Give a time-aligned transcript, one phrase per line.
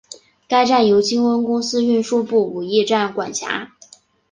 [0.47, 3.73] 该站由金温公司运输部武义站管辖。